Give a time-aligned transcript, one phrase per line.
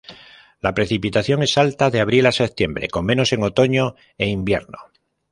[0.61, 4.79] La precipitación es alta de abril a septiembre, con menos en otoño e invierno.